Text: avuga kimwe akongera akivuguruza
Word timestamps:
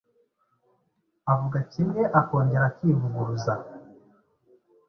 avuga 1.33 1.57
kimwe 1.71 2.01
akongera 2.19 2.65
akivuguruza 2.71 3.53